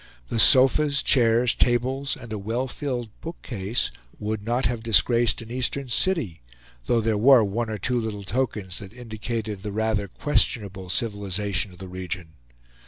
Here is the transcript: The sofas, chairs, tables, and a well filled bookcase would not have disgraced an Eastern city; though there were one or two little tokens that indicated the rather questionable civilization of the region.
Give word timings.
The 0.29 0.39
sofas, 0.39 1.03
chairs, 1.03 1.53
tables, 1.53 2.17
and 2.19 2.33
a 2.33 2.39
well 2.39 2.67
filled 2.67 3.11
bookcase 3.21 3.91
would 4.17 4.41
not 4.41 4.65
have 4.65 4.81
disgraced 4.81 5.43
an 5.43 5.51
Eastern 5.51 5.89
city; 5.89 6.41
though 6.85 7.01
there 7.01 7.19
were 7.19 7.43
one 7.43 7.69
or 7.69 7.77
two 7.77 8.01
little 8.01 8.23
tokens 8.23 8.79
that 8.79 8.93
indicated 8.93 9.61
the 9.61 9.71
rather 9.71 10.07
questionable 10.07 10.89
civilization 10.89 11.71
of 11.71 11.77
the 11.77 11.87
region. 11.87 12.29